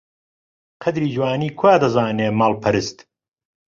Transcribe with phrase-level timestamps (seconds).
[0.83, 2.97] قەدری جوانی کوا دەزانێ ماڵپەرست!